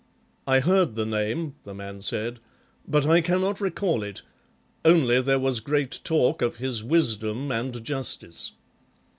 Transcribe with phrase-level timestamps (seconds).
[0.47, 2.39] "I heard the name," the man said,
[2.87, 4.23] "but I cannot recall it;
[4.83, 8.53] only there was great talk of his wisdom and justice.""